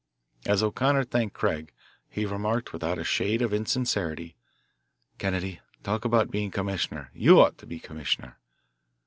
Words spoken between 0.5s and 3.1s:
O'Connor thanked Craig, he remarked without a